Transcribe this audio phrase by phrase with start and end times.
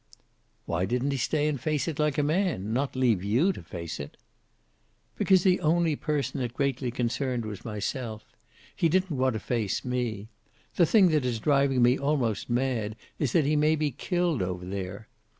[0.65, 2.73] "Why didn't he stay and face it like a man?
[2.73, 4.17] Not leave you to face it."
[5.15, 8.25] "Because the only person it greatly concerned was myself.
[8.75, 10.27] He didn't want to face me.
[10.75, 14.65] The thing that is driving me almost mad is that he may be killed over
[14.65, 15.07] there.